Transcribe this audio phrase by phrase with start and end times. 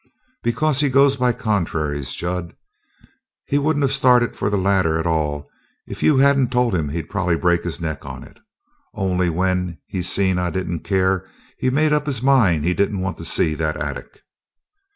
[0.41, 2.55] "Because he goes by contraries, Jud.
[3.45, 5.47] He wouldn't of started for the ladder at all,
[5.85, 8.39] if you hadn't told him he'd probably break his neck on it.
[8.95, 11.29] Only when he seen I didn't care,
[11.59, 14.23] he made up his mind he didn't want to see that attic."